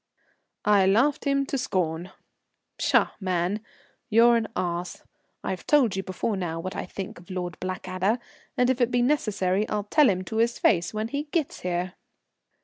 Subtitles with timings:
[0.65, 2.09] I laughed him to scorn.
[2.79, 3.63] "Psha, man,
[4.09, 5.03] you're an ass.
[5.43, 8.17] I've told you before now what I think of Lord Blackadder,
[8.57, 11.93] and if it be necessary I'll tell him to his face when he gets here."